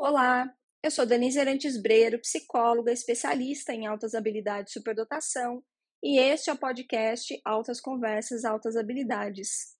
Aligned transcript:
Olá, 0.00 0.48
eu 0.80 0.92
sou 0.92 1.04
Denise 1.04 1.40
Arantes 1.40 1.76
Breiro, 1.76 2.20
psicóloga, 2.20 2.92
especialista 2.92 3.74
em 3.74 3.84
altas 3.84 4.14
habilidades 4.14 4.70
e 4.70 4.74
superdotação, 4.74 5.60
e 6.00 6.20
este 6.20 6.50
é 6.50 6.52
o 6.52 6.56
podcast 6.56 7.36
Altas 7.44 7.80
Conversas, 7.80 8.44
Altas 8.44 8.76
Habilidades. 8.76 9.74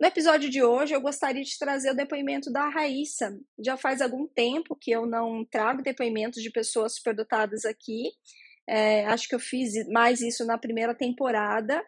No 0.00 0.06
episódio 0.06 0.48
de 0.48 0.62
hoje, 0.62 0.94
eu 0.94 1.02
gostaria 1.02 1.42
de 1.42 1.58
trazer 1.58 1.90
o 1.90 1.94
depoimento 1.94 2.50
da 2.50 2.66
Raíssa. 2.70 3.38
Já 3.62 3.76
faz 3.76 4.00
algum 4.00 4.26
tempo 4.26 4.74
que 4.74 4.90
eu 4.90 5.04
não 5.04 5.44
trago 5.44 5.82
depoimentos 5.82 6.42
de 6.42 6.50
pessoas 6.50 6.94
superdotadas 6.94 7.66
aqui. 7.66 8.04
É, 8.66 9.04
acho 9.04 9.28
que 9.28 9.34
eu 9.34 9.40
fiz 9.40 9.86
mais 9.90 10.22
isso 10.22 10.46
na 10.46 10.56
primeira 10.56 10.94
temporada. 10.94 11.84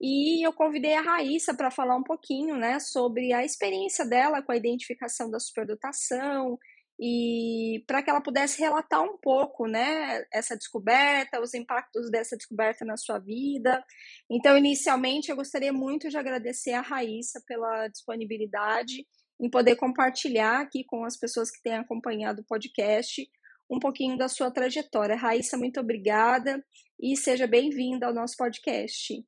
E 0.00 0.44
eu 0.44 0.52
convidei 0.52 0.94
a 0.94 1.02
Raíssa 1.02 1.54
para 1.54 1.70
falar 1.70 1.94
um 1.94 2.02
pouquinho 2.02 2.56
né, 2.56 2.80
sobre 2.80 3.32
a 3.32 3.44
experiência 3.44 4.04
dela 4.04 4.42
com 4.42 4.50
a 4.50 4.56
identificação 4.56 5.30
da 5.30 5.38
superdotação 5.38 6.58
e 7.02 7.82
para 7.86 8.02
que 8.02 8.10
ela 8.10 8.20
pudesse 8.20 8.60
relatar 8.60 9.02
um 9.02 9.16
pouco, 9.16 9.66
né, 9.66 10.22
essa 10.30 10.54
descoberta, 10.54 11.40
os 11.40 11.54
impactos 11.54 12.10
dessa 12.10 12.36
descoberta 12.36 12.84
na 12.84 12.98
sua 12.98 13.18
vida. 13.18 13.82
Então, 14.30 14.58
inicialmente, 14.58 15.30
eu 15.30 15.36
gostaria 15.36 15.72
muito 15.72 16.10
de 16.10 16.18
agradecer 16.18 16.72
a 16.72 16.82
Raíssa 16.82 17.42
pela 17.46 17.88
disponibilidade 17.88 19.06
em 19.40 19.48
poder 19.48 19.76
compartilhar 19.76 20.60
aqui 20.60 20.84
com 20.84 21.02
as 21.06 21.16
pessoas 21.16 21.50
que 21.50 21.62
têm 21.62 21.78
acompanhado 21.78 22.42
o 22.42 22.44
podcast 22.44 23.26
um 23.70 23.78
pouquinho 23.78 24.18
da 24.18 24.28
sua 24.28 24.50
trajetória. 24.50 25.16
Raíssa, 25.16 25.56
muito 25.56 25.80
obrigada 25.80 26.62
e 27.00 27.16
seja 27.16 27.46
bem-vinda 27.46 28.08
ao 28.08 28.12
nosso 28.12 28.36
podcast. 28.36 29.24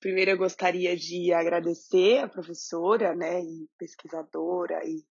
Primeiro, 0.00 0.30
eu 0.30 0.38
gostaria 0.38 0.96
de 0.96 1.34
agradecer 1.34 2.18
a 2.18 2.28
professora, 2.28 3.14
né, 3.14 3.42
e 3.42 3.68
pesquisadora 3.76 4.80
e 4.86 5.04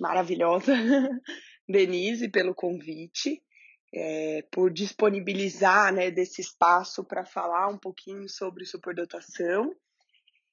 maravilhosa, 0.00 0.72
Denise, 1.68 2.28
pelo 2.28 2.54
convite, 2.54 3.42
é, 3.94 4.42
por 4.50 4.72
disponibilizar 4.72 5.92
né, 5.92 6.10
desse 6.10 6.40
espaço 6.40 7.04
para 7.04 7.24
falar 7.24 7.68
um 7.68 7.78
pouquinho 7.78 8.28
sobre 8.28 8.64
superdotação. 8.64 9.74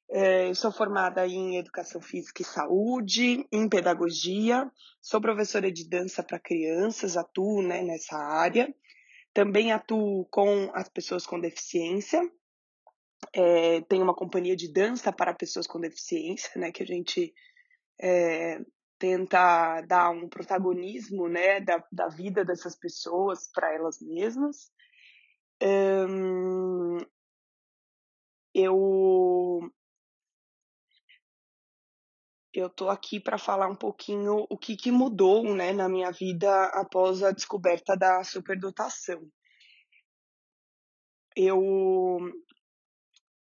É, 0.09 0.49
eu 0.49 0.55
sou 0.55 0.71
formada 0.71 1.27
em 1.27 1.57
Educação 1.57 2.01
Física 2.01 2.41
e 2.41 2.45
Saúde, 2.45 3.45
em 3.51 3.67
Pedagogia, 3.67 4.71
sou 5.01 5.19
professora 5.19 5.71
de 5.71 5.87
dança 5.87 6.23
para 6.23 6.39
crianças, 6.39 7.17
atuo 7.17 7.61
né, 7.61 7.81
nessa 7.81 8.17
área. 8.17 8.73
Também 9.33 9.71
atuo 9.71 10.25
com 10.31 10.71
as 10.73 10.89
pessoas 10.89 11.25
com 11.27 11.39
deficiência. 11.39 12.21
É, 13.33 13.81
tenho 13.81 14.03
uma 14.03 14.15
companhia 14.15 14.55
de 14.55 14.71
dança 14.71 15.11
para 15.11 15.33
pessoas 15.33 15.67
com 15.67 15.79
deficiência, 15.79 16.49
né, 16.55 16.71
que 16.71 16.83
a 16.83 16.85
gente 16.85 17.33
é, 18.01 18.59
tenta 18.99 19.81
dar 19.81 20.09
um 20.09 20.27
protagonismo 20.27 21.27
né, 21.27 21.59
da, 21.61 21.83
da 21.91 22.07
vida 22.07 22.43
dessas 22.43 22.75
pessoas 22.75 23.49
para 23.51 23.73
elas 23.73 23.99
mesmas. 24.01 24.71
Um, 25.61 26.97
eu 28.53 29.71
eu 32.53 32.69
tô 32.69 32.89
aqui 32.89 33.19
para 33.19 33.37
falar 33.37 33.67
um 33.67 33.75
pouquinho 33.75 34.47
o 34.49 34.57
que, 34.57 34.75
que 34.75 34.91
mudou 34.91 35.43
né, 35.55 35.71
na 35.73 35.87
minha 35.87 36.11
vida 36.11 36.65
após 36.73 37.21
a 37.21 37.31
descoberta 37.31 37.95
da 37.95 38.23
superdotação. 38.23 39.21
Eu 41.35 42.19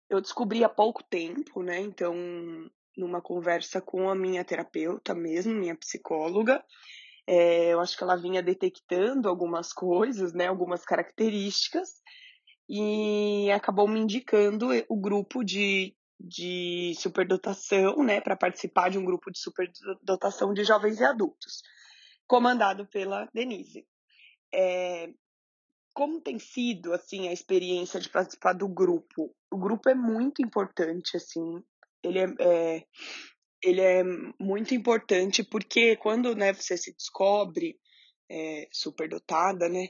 eu 0.08 0.20
descobri 0.20 0.62
há 0.62 0.68
pouco 0.68 1.02
tempo, 1.04 1.62
né? 1.62 1.80
Então 1.80 2.14
numa 2.96 3.20
conversa 3.20 3.80
com 3.80 4.08
a 4.08 4.14
minha 4.14 4.44
terapeuta 4.44 5.14
mesmo, 5.14 5.54
minha 5.54 5.76
psicóloga. 5.76 6.64
É, 7.26 7.72
eu 7.72 7.80
acho 7.80 7.96
que 7.96 8.02
ela 8.02 8.16
vinha 8.16 8.42
detectando 8.42 9.28
algumas 9.28 9.72
coisas, 9.72 10.32
né, 10.32 10.46
algumas 10.46 10.84
características, 10.84 12.02
e 12.68 13.50
acabou 13.52 13.86
me 13.88 14.00
indicando 14.00 14.68
o 14.88 14.96
grupo 14.96 15.44
de, 15.44 15.94
de 16.18 16.94
superdotação, 16.96 18.02
né, 18.02 18.20
para 18.20 18.36
participar 18.36 18.90
de 18.90 18.98
um 18.98 19.04
grupo 19.04 19.30
de 19.30 19.38
superdotação 19.38 20.52
de 20.52 20.64
jovens 20.64 20.98
e 21.00 21.04
adultos, 21.04 21.62
comandado 22.26 22.86
pela 22.86 23.28
Denise. 23.32 23.86
É, 24.52 25.12
como 25.94 26.20
tem 26.20 26.38
sido 26.38 26.92
assim 26.92 27.28
a 27.28 27.32
experiência 27.32 28.00
de 28.00 28.08
participar 28.08 28.54
do 28.54 28.68
grupo? 28.68 29.34
O 29.50 29.58
grupo 29.58 29.88
é 29.88 29.94
muito 29.94 30.42
importante 30.42 31.16
assim 31.16 31.62
ele 32.02 32.18
é, 32.18 32.26
é, 32.40 32.84
ele 33.62 33.80
é 33.80 34.02
muito 34.38 34.74
importante 34.74 35.42
porque 35.42 35.96
quando 35.96 36.34
né, 36.34 36.52
você 36.52 36.76
se 36.76 36.92
descobre 36.94 37.78
é, 38.30 38.68
superdotada, 38.72 39.68
né, 39.68 39.88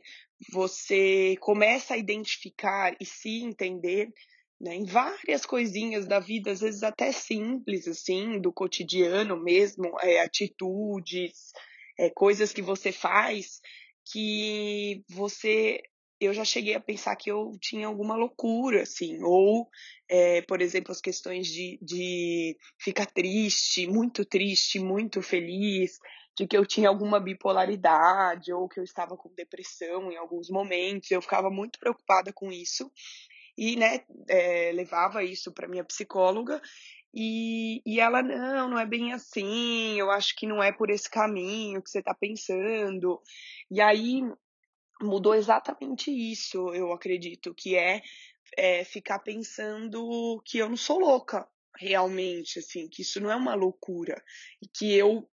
você 0.52 1.36
começa 1.40 1.94
a 1.94 1.98
identificar 1.98 2.96
e 3.00 3.04
se 3.04 3.42
entender 3.42 4.12
né, 4.60 4.74
em 4.74 4.84
várias 4.84 5.46
coisinhas 5.46 6.06
da 6.06 6.20
vida, 6.20 6.50
às 6.50 6.60
vezes 6.60 6.82
até 6.82 7.12
simples, 7.12 7.88
assim, 7.88 8.40
do 8.40 8.52
cotidiano 8.52 9.42
mesmo, 9.42 9.96
é, 10.00 10.20
atitudes, 10.20 11.52
é, 11.98 12.10
coisas 12.10 12.52
que 12.52 12.62
você 12.62 12.92
faz 12.92 13.60
que 14.12 15.04
você 15.08 15.80
eu 16.20 16.34
já 16.34 16.44
cheguei 16.44 16.74
a 16.74 16.80
pensar 16.80 17.16
que 17.16 17.30
eu 17.30 17.52
tinha 17.60 17.86
alguma 17.86 18.14
loucura, 18.14 18.82
assim, 18.82 19.18
ou, 19.22 19.68
é, 20.08 20.42
por 20.42 20.60
exemplo, 20.60 20.92
as 20.92 21.00
questões 21.00 21.46
de, 21.46 21.78
de 21.80 22.56
ficar 22.78 23.06
triste, 23.06 23.86
muito 23.86 24.24
triste, 24.24 24.78
muito 24.78 25.22
feliz, 25.22 25.98
de 26.36 26.46
que 26.46 26.56
eu 26.56 26.66
tinha 26.66 26.88
alguma 26.88 27.18
bipolaridade, 27.18 28.52
ou 28.52 28.68
que 28.68 28.78
eu 28.78 28.84
estava 28.84 29.16
com 29.16 29.34
depressão 29.34 30.12
em 30.12 30.16
alguns 30.16 30.50
momentos, 30.50 31.10
eu 31.10 31.22
ficava 31.22 31.48
muito 31.50 31.78
preocupada 31.78 32.32
com 32.32 32.52
isso, 32.52 32.90
e, 33.56 33.76
né, 33.76 34.04
é, 34.28 34.72
levava 34.72 35.24
isso 35.24 35.52
para 35.52 35.68
minha 35.68 35.84
psicóloga, 35.84 36.60
e, 37.14 37.82
e 37.84 37.98
ela, 37.98 38.22
não, 38.22 38.70
não 38.70 38.78
é 38.78 38.86
bem 38.86 39.12
assim, 39.12 39.98
eu 39.98 40.10
acho 40.10 40.36
que 40.36 40.46
não 40.46 40.62
é 40.62 40.70
por 40.70 40.90
esse 40.90 41.10
caminho 41.10 41.82
que 41.82 41.90
você 41.90 41.98
está 41.98 42.14
pensando. 42.14 43.20
E 43.68 43.80
aí 43.80 44.22
mudou 45.02 45.34
exatamente 45.34 46.10
isso, 46.10 46.72
eu 46.74 46.92
acredito, 46.92 47.54
que 47.54 47.76
é, 47.76 48.02
é, 48.56 48.84
ficar 48.84 49.18
pensando 49.20 50.40
que 50.44 50.58
eu 50.58 50.68
não 50.68 50.76
sou 50.76 50.98
louca, 50.98 51.48
realmente, 51.76 52.58
assim, 52.58 52.88
que 52.88 53.02
isso 53.02 53.20
não 53.20 53.30
é 53.30 53.36
uma 53.36 53.54
loucura, 53.54 54.22
e 54.62 54.66
que 54.66 54.94
eu, 54.94 55.28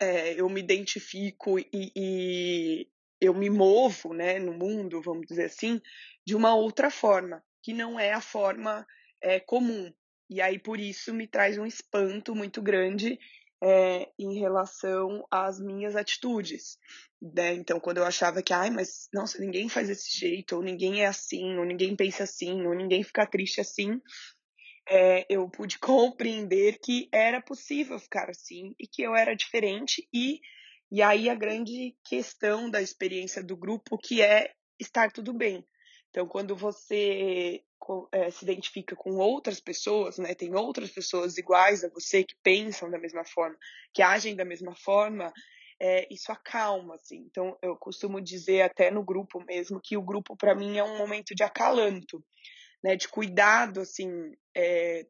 é, 0.00 0.40
eu 0.40 0.48
me 0.48 0.60
identifico 0.60 1.58
e, 1.58 1.66
e 1.72 2.88
eu 3.20 3.32
me 3.32 3.48
movo, 3.48 4.12
né, 4.12 4.38
no 4.38 4.52
mundo, 4.52 5.00
vamos 5.00 5.26
dizer 5.26 5.44
assim, 5.44 5.80
de 6.26 6.34
uma 6.34 6.54
outra 6.54 6.90
forma, 6.90 7.42
que 7.62 7.72
não 7.72 7.98
é 7.98 8.12
a 8.12 8.20
forma 8.20 8.86
é, 9.20 9.38
comum. 9.38 9.92
E 10.28 10.40
aí, 10.40 10.58
por 10.58 10.80
isso, 10.80 11.12
me 11.14 11.26
traz 11.26 11.58
um 11.58 11.66
espanto 11.66 12.34
muito 12.34 12.60
grande 12.60 13.18
é, 13.62 14.08
em 14.18 14.40
relação 14.40 15.24
às 15.30 15.60
minhas 15.60 15.94
atitudes. 15.94 16.76
Né? 17.20 17.54
Então, 17.54 17.78
quando 17.78 17.98
eu 17.98 18.04
achava 18.04 18.42
que, 18.42 18.52
ai, 18.52 18.70
mas 18.70 19.08
nossa, 19.14 19.38
ninguém 19.38 19.68
faz 19.68 19.86
desse 19.86 20.18
jeito, 20.18 20.56
ou 20.56 20.62
ninguém 20.62 21.02
é 21.02 21.06
assim, 21.06 21.56
ou 21.56 21.64
ninguém 21.64 21.94
pensa 21.94 22.24
assim, 22.24 22.66
ou 22.66 22.74
ninguém 22.74 23.04
fica 23.04 23.24
triste 23.24 23.60
assim, 23.60 24.00
é, 24.88 25.24
eu 25.28 25.48
pude 25.48 25.78
compreender 25.80 26.78
que 26.82 27.08
era 27.12 27.40
possível 27.40 27.98
ficar 28.00 28.28
assim 28.28 28.74
e 28.80 28.86
que 28.86 29.02
eu 29.02 29.14
era 29.14 29.36
diferente. 29.36 30.08
E, 30.12 30.40
e 30.90 31.00
aí 31.00 31.30
a 31.30 31.34
grande 31.34 31.96
questão 32.04 32.68
da 32.68 32.82
experiência 32.82 33.44
do 33.44 33.56
grupo, 33.56 33.96
que 33.96 34.20
é 34.20 34.52
estar 34.80 35.12
tudo 35.12 35.32
bem. 35.32 35.64
Então, 36.12 36.28
quando 36.28 36.54
você 36.54 37.64
é, 38.12 38.30
se 38.30 38.44
identifica 38.44 38.94
com 38.94 39.16
outras 39.16 39.58
pessoas, 39.58 40.18
né, 40.18 40.34
tem 40.34 40.54
outras 40.54 40.90
pessoas 40.90 41.38
iguais 41.38 41.82
a 41.82 41.88
você 41.88 42.22
que 42.22 42.36
pensam 42.42 42.90
da 42.90 42.98
mesma 42.98 43.24
forma, 43.24 43.56
que 43.94 44.02
agem 44.02 44.36
da 44.36 44.44
mesma 44.44 44.76
forma, 44.76 45.32
é, 45.80 46.06
isso 46.12 46.30
acalma, 46.30 46.96
assim. 46.96 47.24
Então, 47.30 47.56
eu 47.62 47.74
costumo 47.76 48.20
dizer 48.20 48.60
até 48.60 48.90
no 48.90 49.02
grupo 49.02 49.40
mesmo 49.40 49.80
que 49.82 49.96
o 49.96 50.02
grupo 50.02 50.36
para 50.36 50.54
mim 50.54 50.76
é 50.76 50.84
um 50.84 50.98
momento 50.98 51.34
de 51.34 51.42
acalanto, 51.42 52.22
né, 52.84 52.94
de 52.94 53.08
cuidado, 53.08 53.80
assim, 53.80 54.36
é, 54.54 55.06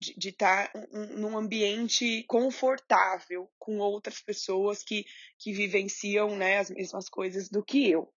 de 0.00 0.30
estar 0.30 0.72
tá 0.72 0.80
num 1.14 1.36
ambiente 1.36 2.24
confortável 2.24 3.50
com 3.58 3.78
outras 3.78 4.22
pessoas 4.22 4.82
que, 4.82 5.04
que 5.38 5.52
vivenciam 5.52 6.34
né, 6.36 6.58
as 6.58 6.70
mesmas 6.70 7.10
coisas 7.10 7.50
do 7.50 7.62
que 7.62 7.90
eu. 7.90 8.10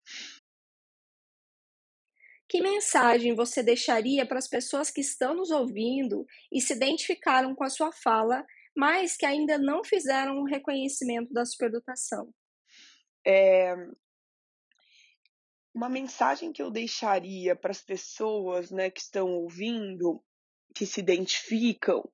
Que 2.48 2.62
mensagem 2.62 3.36
você 3.36 3.64
deixaria 3.64 4.26
para 4.26 4.38
as 4.38 4.48
pessoas 4.48 4.92
que 4.92 5.02
estão 5.02 5.36
nos 5.36 5.52
ouvindo 5.52 6.26
e 6.52 6.62
se 6.62 6.74
identificaram 6.74 7.56
com 7.56 7.64
a 7.64 7.70
sua 7.70 7.92
fala, 7.92 8.46
mas 8.76 9.18
que 9.18 9.26
ainda 9.26 9.58
não 9.58 9.84
fizeram 9.84 10.40
o 10.40 10.46
reconhecimento 10.46 11.34
da 11.34 11.46
superdotação? 11.46 12.34
É... 13.26 13.76
Uma 15.74 15.90
mensagem 15.90 16.54
que 16.54 16.62
eu 16.62 16.72
deixaria 16.72 17.56
para 17.56 17.72
as 17.72 17.82
pessoas 17.82 18.72
né, 18.72 18.90
que 18.90 19.02
estão 19.02 19.28
ouvindo, 19.30 20.24
que 20.74 20.86
se 20.86 21.00
identificam, 21.02 22.10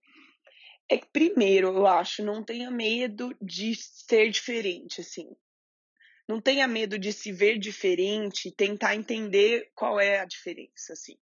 É 0.90 0.98
que, 0.98 1.08
primeiro, 1.08 1.70
eu 1.70 1.88
acho, 1.88 2.24
não 2.24 2.44
tenha 2.44 2.70
medo 2.70 3.36
de 3.42 3.74
ser 3.76 4.30
diferente, 4.30 5.02
assim. 5.02 5.36
Não 6.32 6.40
tenha 6.40 6.66
medo 6.66 6.98
de 6.98 7.12
se 7.12 7.30
ver 7.30 7.60
diferente 7.60 8.48
e 8.48 8.56
tentar 8.56 8.96
entender 8.96 9.70
qual 9.76 10.00
é 10.00 10.22
a 10.22 10.26
diferença, 10.26 10.94
assim. 10.94 11.18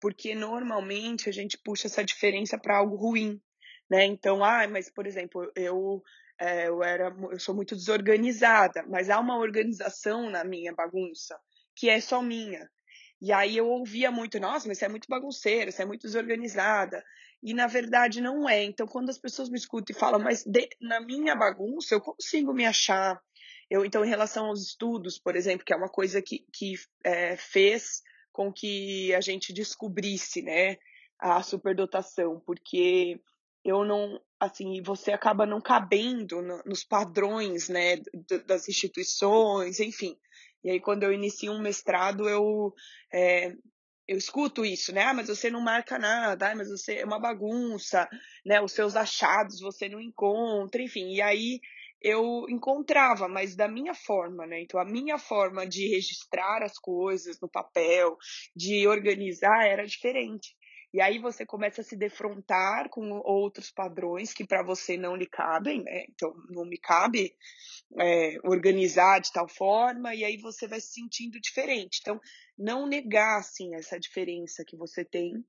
Porque 0.00 0.34
normalmente 0.34 1.28
a 1.28 1.32
gente 1.32 1.56
puxa 1.56 1.86
essa 1.86 2.04
diferença 2.04 2.58
para 2.58 2.76
algo 2.76 2.96
ruim, 2.96 3.40
né? 3.88 4.04
Então, 4.04 4.42
ah, 4.42 4.66
mas 4.66 4.90
por 4.90 5.06
exemplo, 5.06 5.48
eu 5.54 6.02
é, 6.40 6.66
eu 6.66 6.82
era 6.82 7.14
eu 7.30 7.38
sou 7.38 7.54
muito 7.54 7.76
desorganizada, 7.76 8.84
mas 8.88 9.10
há 9.10 9.20
uma 9.20 9.38
organização 9.38 10.28
na 10.28 10.42
minha 10.42 10.72
bagunça 10.74 11.38
que 11.76 11.88
é 11.88 12.00
só 12.00 12.20
minha. 12.20 12.68
E 13.20 13.32
aí 13.32 13.56
eu 13.56 13.68
ouvia 13.68 14.10
muito, 14.10 14.40
nossa, 14.40 14.66
mas 14.66 14.78
você 14.78 14.86
é 14.86 14.88
muito 14.88 15.06
bagunceira, 15.08 15.70
você 15.70 15.82
é 15.82 15.86
muito 15.86 16.02
desorganizada. 16.02 17.04
E 17.40 17.54
na 17.54 17.68
verdade 17.68 18.20
não 18.20 18.48
é. 18.48 18.64
Então 18.64 18.88
quando 18.88 19.10
as 19.10 19.18
pessoas 19.18 19.48
me 19.48 19.58
escutam 19.58 19.94
e 19.94 19.98
falam, 19.98 20.18
mas 20.18 20.44
de, 20.44 20.68
na 20.80 21.00
minha 21.00 21.36
bagunça 21.36 21.94
eu 21.94 22.00
consigo 22.00 22.52
me 22.52 22.66
achar. 22.66 23.20
Eu, 23.70 23.84
então, 23.84 24.04
em 24.04 24.08
relação 24.08 24.46
aos 24.46 24.62
estudos, 24.62 25.18
por 25.18 25.36
exemplo, 25.36 25.64
que 25.64 25.72
é 25.72 25.76
uma 25.76 25.88
coisa 25.88 26.22
que, 26.22 26.44
que 26.52 26.74
é, 27.04 27.36
fez 27.36 28.02
com 28.32 28.52
que 28.52 29.14
a 29.14 29.20
gente 29.20 29.52
descobrisse, 29.52 30.42
né, 30.42 30.76
a 31.18 31.42
superdotação, 31.42 32.40
porque 32.46 33.20
eu 33.64 33.84
não, 33.84 34.20
assim, 34.40 34.80
você 34.82 35.12
acaba 35.12 35.44
não 35.44 35.60
cabendo 35.60 36.40
no, 36.40 36.62
nos 36.64 36.84
padrões, 36.84 37.68
né, 37.68 37.96
das 38.46 38.68
instituições, 38.68 39.80
enfim. 39.80 40.16
E 40.64 40.70
aí, 40.70 40.80
quando 40.80 41.02
eu 41.02 41.12
inicio 41.12 41.52
um 41.52 41.60
mestrado, 41.60 42.28
eu, 42.28 42.72
é, 43.12 43.52
eu 44.06 44.16
escuto 44.16 44.64
isso, 44.64 44.92
né? 44.92 45.02
Ah, 45.02 45.14
mas 45.14 45.28
você 45.28 45.50
não 45.50 45.60
marca 45.60 45.98
nada, 45.98 46.50
ah, 46.50 46.56
mas 46.56 46.68
você 46.68 46.96
é 46.96 47.04
uma 47.04 47.20
bagunça, 47.20 48.08
né? 48.44 48.60
Os 48.60 48.72
seus 48.72 48.96
achados 48.96 49.60
você 49.60 49.88
não 49.88 50.00
encontra, 50.00 50.82
enfim. 50.82 51.12
E 51.12 51.20
aí 51.20 51.60
eu 52.00 52.46
encontrava, 52.48 53.28
mas 53.28 53.56
da 53.56 53.68
minha 53.68 53.94
forma, 53.94 54.46
né? 54.46 54.60
Então, 54.62 54.80
a 54.80 54.84
minha 54.84 55.18
forma 55.18 55.66
de 55.66 55.88
registrar 55.88 56.62
as 56.62 56.78
coisas 56.78 57.40
no 57.40 57.48
papel, 57.48 58.16
de 58.54 58.86
organizar, 58.86 59.66
era 59.66 59.86
diferente. 59.86 60.56
E 60.92 61.02
aí 61.02 61.18
você 61.18 61.44
começa 61.44 61.82
a 61.82 61.84
se 61.84 61.96
defrontar 61.96 62.88
com 62.88 63.20
outros 63.22 63.70
padrões 63.70 64.32
que 64.32 64.46
para 64.46 64.62
você 64.62 64.96
não 64.96 65.14
lhe 65.14 65.26
cabem, 65.26 65.82
né? 65.82 66.06
Então, 66.08 66.32
não 66.48 66.64
me 66.64 66.78
cabe 66.78 67.34
é, 68.00 68.36
organizar 68.42 69.20
de 69.20 69.30
tal 69.30 69.46
forma, 69.46 70.14
e 70.14 70.24
aí 70.24 70.38
você 70.38 70.66
vai 70.66 70.80
se 70.80 70.94
sentindo 70.94 71.38
diferente. 71.40 71.98
Então, 72.00 72.18
não 72.56 72.86
negar, 72.86 73.38
assim, 73.38 73.74
essa 73.74 74.00
diferença 74.00 74.64
que 74.66 74.76
você 74.76 75.04
tem. 75.04 75.44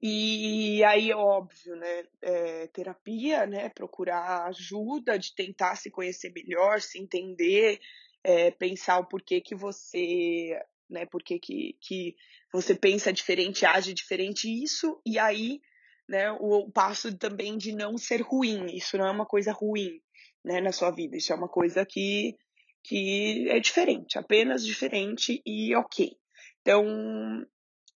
E 0.00 0.82
aí, 0.84 1.12
óbvio, 1.12 1.76
né? 1.76 2.04
É, 2.22 2.66
terapia, 2.68 3.46
né? 3.46 3.68
Procurar 3.68 4.46
ajuda 4.46 5.18
de 5.18 5.34
tentar 5.34 5.76
se 5.76 5.90
conhecer 5.90 6.32
melhor, 6.32 6.80
se 6.80 6.98
entender, 7.00 7.80
é, 8.22 8.50
pensar 8.50 8.98
o 8.98 9.06
porquê 9.06 9.40
que 9.40 9.54
você 9.54 10.56
né? 10.88 11.06
Porque 11.06 11.38
que, 11.38 11.76
que 11.80 12.16
você 12.52 12.74
pensa 12.74 13.12
diferente, 13.12 13.66
age 13.66 13.92
diferente, 13.92 14.48
isso, 14.48 15.00
e 15.04 15.18
aí, 15.18 15.60
né, 16.08 16.32
o, 16.32 16.60
o 16.60 16.72
passo 16.72 17.16
também 17.16 17.56
de 17.56 17.72
não 17.72 17.98
ser 17.98 18.22
ruim, 18.22 18.66
isso 18.74 18.96
não 18.96 19.06
é 19.06 19.10
uma 19.10 19.26
coisa 19.26 19.52
ruim, 19.52 20.00
né, 20.44 20.60
na 20.60 20.72
sua 20.72 20.90
vida, 20.90 21.16
isso 21.16 21.32
é 21.32 21.36
uma 21.36 21.48
coisa 21.48 21.84
que, 21.84 22.34
que 22.82 23.48
é 23.50 23.60
diferente, 23.60 24.18
apenas 24.18 24.64
diferente 24.64 25.42
e 25.44 25.74
ok. 25.76 26.16
Então, 26.62 26.84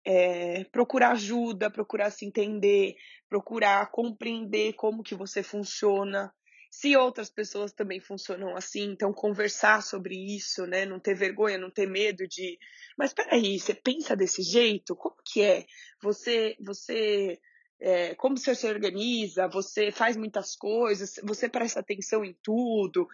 é, 0.04 0.64
procurar 0.64 1.12
ajuda, 1.12 1.70
procurar 1.70 2.10
se 2.10 2.24
entender, 2.26 2.96
procurar 3.28 3.90
compreender 3.90 4.74
como 4.74 5.02
que 5.02 5.14
você 5.14 5.42
funciona, 5.42 6.32
se 6.72 6.96
outras 6.96 7.28
pessoas 7.28 7.70
também 7.70 8.00
funcionam 8.00 8.56
assim, 8.56 8.84
então 8.84 9.12
conversar 9.12 9.82
sobre 9.82 10.14
isso, 10.16 10.66
né? 10.66 10.86
Não 10.86 10.98
ter 10.98 11.14
vergonha, 11.14 11.58
não 11.58 11.70
ter 11.70 11.86
medo 11.86 12.26
de, 12.26 12.58
mas 12.96 13.12
peraí, 13.12 13.60
você 13.60 13.74
pensa 13.74 14.16
desse 14.16 14.42
jeito? 14.42 14.96
Como 14.96 15.16
que 15.22 15.42
é? 15.42 15.66
Você, 16.02 16.56
você, 16.58 17.38
é, 17.78 18.14
como 18.14 18.38
você 18.38 18.54
se 18.54 18.66
organiza? 18.66 19.48
Você 19.48 19.90
faz 19.92 20.16
muitas 20.16 20.56
coisas? 20.56 21.20
Você 21.24 21.46
presta 21.46 21.80
atenção 21.80 22.24
em 22.24 22.34
tudo? 22.42 23.06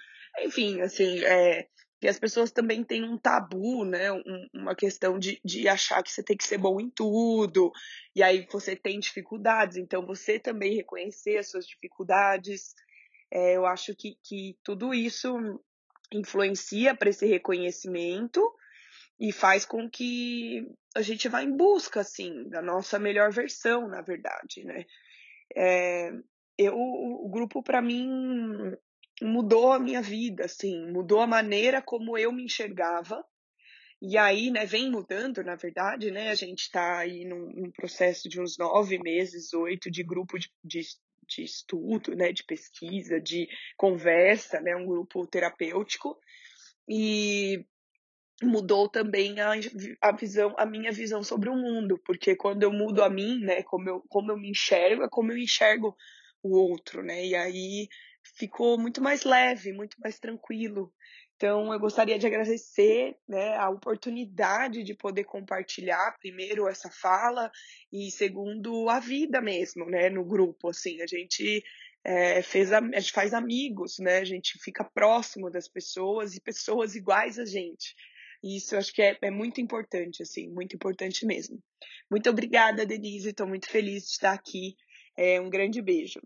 Enfim, 0.44 0.80
assim, 0.80 1.18
é, 1.24 1.66
e 2.00 2.08
as 2.08 2.18
pessoas 2.18 2.52
também 2.52 2.84
têm 2.84 3.04
um 3.04 3.18
tabu, 3.18 3.84
né? 3.84 4.12
Um, 4.12 4.46
uma 4.54 4.74
questão 4.74 5.18
de, 5.18 5.40
de 5.44 5.68
achar 5.68 6.02
que 6.02 6.10
você 6.12 6.22
tem 6.22 6.36
que 6.36 6.46
ser 6.46 6.58
bom 6.58 6.80
em 6.80 6.88
tudo, 6.90 7.72
e 8.14 8.22
aí 8.22 8.46
você 8.50 8.76
tem 8.76 9.00
dificuldades, 9.00 9.76
então 9.76 10.06
você 10.06 10.38
também 10.38 10.76
reconhecer 10.76 11.38
as 11.38 11.50
suas 11.50 11.66
dificuldades. 11.66 12.74
É, 13.30 13.56
eu 13.56 13.66
acho 13.66 13.94
que, 13.94 14.16
que 14.22 14.56
tudo 14.62 14.94
isso 14.94 15.36
influencia 16.12 16.94
para 16.94 17.10
esse 17.10 17.26
reconhecimento 17.26 18.40
e 19.20 19.32
faz 19.32 19.64
com 19.64 19.90
que 19.90 20.66
a 20.94 21.02
gente 21.02 21.28
vá 21.28 21.42
em 21.42 21.54
busca, 21.54 22.00
assim, 22.00 22.48
da 22.48 22.62
nossa 22.62 22.98
melhor 22.98 23.32
versão, 23.32 23.88
na 23.88 24.00
verdade, 24.00 24.64
né? 24.64 24.84
É, 25.54 26.12
eu, 26.56 26.74
o 26.76 27.28
grupo, 27.28 27.62
para 27.62 27.82
mim, 27.82 28.06
mudou 29.22 29.72
a 29.72 29.78
minha 29.78 30.02
vida, 30.02 30.44
assim, 30.44 30.90
mudou 30.90 31.20
a 31.20 31.26
maneira 31.26 31.82
como 31.82 32.16
eu 32.16 32.32
me 32.32 32.44
enxergava. 32.44 33.24
E 34.00 34.16
aí, 34.16 34.50
né, 34.50 34.64
vem 34.64 34.90
mudando, 34.90 35.42
na 35.42 35.56
verdade, 35.56 36.10
né? 36.10 36.30
A 36.30 36.34
gente 36.34 36.60
está 36.60 36.98
aí 36.98 37.24
num, 37.24 37.50
num, 37.52 37.70
processo 37.72 38.28
de 38.28 38.40
uns 38.40 38.56
nove 38.56 38.98
meses, 38.98 39.52
oito, 39.52 39.90
de 39.90 40.04
grupo 40.04 40.38
de, 40.38 40.48
de 40.62 40.82
de 41.28 41.44
estudo, 41.44 42.16
né, 42.16 42.32
de 42.32 42.42
pesquisa, 42.42 43.20
de 43.20 43.48
conversa, 43.76 44.60
né, 44.60 44.74
um 44.74 44.86
grupo 44.86 45.26
terapêutico 45.26 46.18
e 46.88 47.64
mudou 48.42 48.88
também 48.88 49.38
a, 49.40 49.52
a 50.00 50.12
visão, 50.12 50.54
a 50.56 50.64
minha 50.64 50.90
visão 50.90 51.22
sobre 51.22 51.50
o 51.50 51.56
mundo, 51.56 52.00
porque 52.04 52.34
quando 52.34 52.62
eu 52.62 52.72
mudo 52.72 53.02
a 53.02 53.10
mim, 53.10 53.40
né, 53.40 53.62
como 53.64 53.88
eu, 53.88 54.02
como 54.08 54.32
eu 54.32 54.38
me 54.38 54.50
enxergo, 54.50 55.02
é 55.02 55.08
como 55.08 55.32
eu 55.32 55.36
enxergo 55.36 55.94
o 56.42 56.56
outro, 56.56 57.02
né, 57.02 57.26
e 57.26 57.34
aí 57.34 57.88
ficou 58.36 58.78
muito 58.78 59.02
mais 59.02 59.24
leve, 59.24 59.72
muito 59.72 59.96
mais 60.00 60.18
tranquilo. 60.18 60.92
Então, 61.36 61.72
eu 61.72 61.78
gostaria 61.78 62.18
de 62.18 62.26
agradecer 62.26 63.16
né, 63.28 63.56
a 63.56 63.70
oportunidade 63.70 64.82
de 64.82 64.92
poder 64.92 65.22
compartilhar, 65.22 66.16
primeiro, 66.18 66.66
essa 66.66 66.90
fala 66.90 67.48
e, 67.92 68.10
segundo, 68.10 68.88
a 68.88 68.98
vida 68.98 69.40
mesmo, 69.40 69.86
né, 69.86 70.10
no 70.10 70.24
grupo. 70.24 70.70
Assim, 70.70 71.00
a 71.00 71.06
gente 71.06 71.62
é, 72.04 72.42
fez, 72.42 72.72
a, 72.72 72.80
gente 72.80 73.12
faz 73.12 73.32
amigos, 73.32 73.98
né, 74.00 74.18
a 74.18 74.24
gente 74.24 74.58
fica 74.58 74.82
próximo 74.82 75.48
das 75.48 75.68
pessoas 75.68 76.34
e 76.34 76.40
pessoas 76.40 76.96
iguais 76.96 77.38
a 77.38 77.44
gente. 77.44 77.94
Isso 78.42 78.74
eu 78.74 78.80
acho 78.80 78.92
que 78.92 79.02
é, 79.02 79.16
é 79.22 79.30
muito 79.30 79.60
importante, 79.60 80.22
assim, 80.22 80.48
muito 80.48 80.74
importante 80.74 81.24
mesmo. 81.24 81.62
Muito 82.10 82.28
obrigada, 82.30 82.84
Denise, 82.84 83.30
estou 83.30 83.46
muito 83.46 83.68
feliz 83.68 84.04
de 84.04 84.10
estar 84.10 84.32
aqui. 84.32 84.74
É, 85.16 85.40
um 85.40 85.50
grande 85.50 85.82
beijo. 85.82 86.20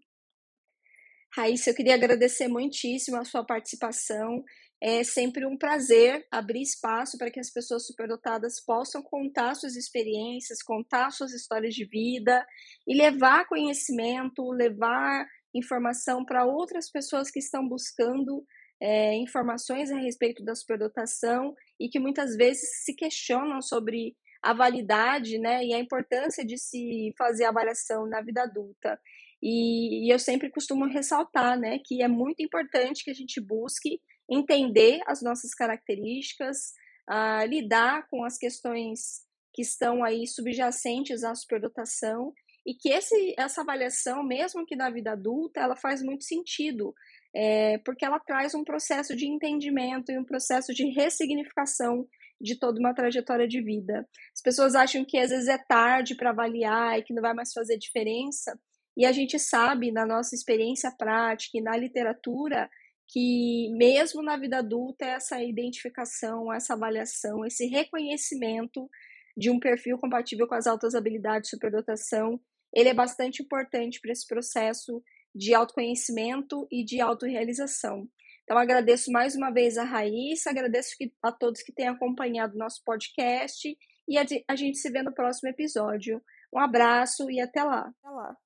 Raíssa, 1.34 1.70
eu 1.70 1.74
queria 1.74 1.94
agradecer 1.94 2.46
muitíssimo 2.48 3.16
a 3.16 3.24
sua 3.24 3.44
participação 3.44 4.44
é 4.82 5.04
sempre 5.04 5.46
um 5.46 5.56
prazer 5.56 6.26
abrir 6.28 6.60
espaço 6.60 7.16
para 7.16 7.30
que 7.30 7.38
as 7.38 7.52
pessoas 7.52 7.86
superdotadas 7.86 8.60
possam 8.60 9.00
contar 9.00 9.54
suas 9.54 9.76
experiências, 9.76 10.60
contar 10.60 11.12
suas 11.12 11.32
histórias 11.32 11.72
de 11.72 11.84
vida 11.84 12.44
e 12.84 12.92
levar 12.92 13.46
conhecimento, 13.46 14.50
levar 14.50 15.24
informação 15.54 16.24
para 16.24 16.44
outras 16.44 16.90
pessoas 16.90 17.30
que 17.30 17.38
estão 17.38 17.66
buscando 17.68 18.44
é, 18.80 19.14
informações 19.14 19.92
a 19.92 19.98
respeito 19.98 20.44
da 20.44 20.56
superdotação 20.56 21.54
e 21.78 21.88
que 21.88 22.00
muitas 22.00 22.34
vezes 22.34 22.82
se 22.82 22.92
questionam 22.96 23.62
sobre 23.62 24.16
a 24.42 24.52
validade 24.52 25.38
né, 25.38 25.64
e 25.64 25.72
a 25.72 25.78
importância 25.78 26.44
de 26.44 26.58
se 26.58 27.14
fazer 27.16 27.44
avaliação 27.44 28.04
na 28.08 28.20
vida 28.20 28.42
adulta. 28.42 28.98
E, 29.42 30.06
e 30.06 30.14
eu 30.14 30.18
sempre 30.18 30.50
costumo 30.50 30.86
ressaltar 30.86 31.58
né, 31.58 31.80
que 31.84 32.02
é 32.02 32.08
muito 32.08 32.42
importante 32.42 33.04
que 33.04 33.10
a 33.10 33.14
gente 33.14 33.40
busque 33.40 34.00
entender 34.30 35.00
as 35.06 35.20
nossas 35.20 35.52
características, 35.52 36.72
uh, 37.10 37.44
lidar 37.46 38.06
com 38.08 38.24
as 38.24 38.38
questões 38.38 39.22
que 39.52 39.62
estão 39.62 40.02
aí 40.04 40.26
subjacentes 40.26 41.24
à 41.24 41.34
superdotação 41.34 42.32
e 42.64 42.74
que 42.74 42.90
esse, 42.90 43.34
essa 43.36 43.60
avaliação, 43.62 44.22
mesmo 44.22 44.64
que 44.64 44.76
na 44.76 44.88
vida 44.88 45.12
adulta, 45.12 45.60
ela 45.60 45.76
faz 45.76 46.02
muito 46.02 46.24
sentido, 46.24 46.94
é, 47.34 47.78
porque 47.78 48.04
ela 48.04 48.20
traz 48.20 48.54
um 48.54 48.62
processo 48.62 49.16
de 49.16 49.26
entendimento 49.26 50.12
e 50.12 50.18
um 50.18 50.24
processo 50.24 50.72
de 50.72 50.86
ressignificação 50.86 52.06
de 52.40 52.58
toda 52.58 52.78
uma 52.78 52.94
trajetória 52.94 53.48
de 53.48 53.60
vida. 53.60 54.08
As 54.32 54.40
pessoas 54.40 54.74
acham 54.74 55.04
que 55.04 55.18
às 55.18 55.30
vezes 55.30 55.48
é 55.48 55.58
tarde 55.58 56.14
para 56.14 56.30
avaliar 56.30 56.98
e 56.98 57.02
que 57.02 57.12
não 57.12 57.22
vai 57.22 57.34
mais 57.34 57.52
fazer 57.52 57.76
diferença, 57.78 58.58
e 58.96 59.06
a 59.06 59.12
gente 59.12 59.38
sabe, 59.38 59.90
na 59.90 60.06
nossa 60.06 60.34
experiência 60.34 60.90
prática 60.90 61.58
e 61.58 61.62
na 61.62 61.76
literatura, 61.76 62.70
que 63.08 63.70
mesmo 63.76 64.22
na 64.22 64.36
vida 64.36 64.58
adulta 64.58 65.04
essa 65.04 65.42
identificação, 65.42 66.52
essa 66.52 66.74
avaliação, 66.74 67.44
esse 67.44 67.66
reconhecimento 67.66 68.88
de 69.36 69.50
um 69.50 69.58
perfil 69.58 69.98
compatível 69.98 70.46
com 70.46 70.54
as 70.54 70.66
altas 70.66 70.94
habilidades 70.94 71.48
de 71.48 71.56
superdotação 71.56 72.40
ele 72.74 72.88
é 72.88 72.94
bastante 72.94 73.42
importante 73.42 74.00
para 74.00 74.12
esse 74.12 74.26
processo 74.26 75.02
de 75.34 75.54
autoconhecimento 75.54 76.66
e 76.70 76.84
de 76.84 77.00
autorrealização. 77.00 78.08
Então, 78.44 78.58
agradeço 78.58 79.12
mais 79.12 79.36
uma 79.36 79.50
vez 79.50 79.76
a 79.76 79.84
Raíssa, 79.84 80.50
agradeço 80.50 80.96
a 81.22 81.30
todos 81.30 81.62
que 81.62 81.72
têm 81.72 81.88
acompanhado 81.88 82.58
nosso 82.58 82.82
podcast 82.84 83.76
e 84.08 84.18
a 84.18 84.56
gente 84.56 84.78
se 84.78 84.90
vê 84.90 85.02
no 85.02 85.14
próximo 85.14 85.48
episódio. 85.48 86.22
Um 86.52 86.58
abraço 86.58 87.30
e 87.30 87.40
até 87.40 87.62
lá. 87.62 87.92
Até 88.02 88.10
lá. 88.10 88.36